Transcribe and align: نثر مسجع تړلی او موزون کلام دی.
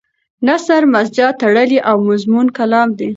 نثر 0.47 0.81
مسجع 0.93 1.29
تړلی 1.41 1.79
او 1.89 1.95
موزون 2.07 2.47
کلام 2.57 2.89
دی. 2.97 3.09